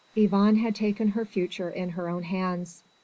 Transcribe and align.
Yvonne 0.15 0.55
had 0.55 0.73
taken 0.73 1.09
her 1.09 1.23
future 1.25 1.69
in 1.69 1.89
her 1.89 2.09
own 2.09 2.23
hands! 2.23 2.81